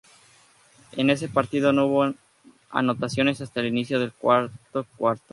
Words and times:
En 0.93 1.11
ese 1.11 1.27
partido 1.29 1.73
no 1.73 1.85
hubo 1.85 2.11
anotaciones 2.71 3.39
hasta 3.39 3.59
el 3.59 3.67
inicio 3.67 3.99
del 3.99 4.11
cuarto 4.11 4.87
cuarto. 4.97 5.23